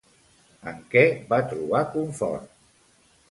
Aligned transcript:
En 0.69 0.79
què 0.95 1.03
va 1.33 1.39
trobar 1.53 1.83
confort? 1.97 2.49